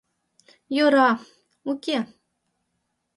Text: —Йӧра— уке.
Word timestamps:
—Йӧра— 0.75 1.09
уке. 1.71 1.97